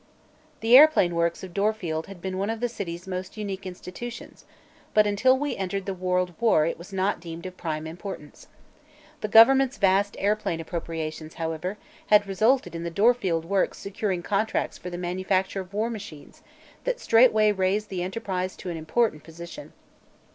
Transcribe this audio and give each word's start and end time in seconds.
The 0.61 0.75
airplane 0.75 1.13
works 1.13 1.43
of 1.43 1.53
Dorfield 1.53 2.07
had 2.07 2.23
been 2.23 2.39
one 2.39 2.49
of 2.49 2.59
the 2.59 2.67
city's 2.67 3.05
most 3.05 3.37
unique 3.37 3.67
institutions, 3.67 4.45
but 4.95 5.05
until 5.05 5.37
we 5.37 5.55
entered 5.55 5.85
the 5.85 5.93
World 5.93 6.33
War 6.39 6.65
it 6.65 6.79
was 6.79 6.91
not 6.91 7.19
deemed 7.19 7.45
of 7.45 7.55
prime 7.55 7.85
importance. 7.85 8.47
The 9.19 9.27
government's 9.27 9.77
vast 9.77 10.15
airplane 10.17 10.59
appropriations, 10.59 11.35
however, 11.35 11.77
had 12.07 12.25
resulted 12.25 12.73
in 12.73 12.81
the 12.83 12.89
Dorfield 12.89 13.45
works 13.45 13.77
securing 13.77 14.23
contracts 14.23 14.75
for 14.79 14.89
the 14.89 14.97
manufacture 14.97 15.59
of 15.61 15.71
war 15.71 15.91
machines 15.91 16.41
that 16.83 16.99
straightway 16.99 17.51
raised 17.51 17.89
the 17.89 18.01
enterprise 18.01 18.55
to 18.55 18.71
an 18.71 18.77
important 18.77 19.23
position. 19.23 19.71